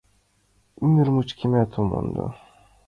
[0.83, 2.25] Ӱмыр мучкемат ом мондо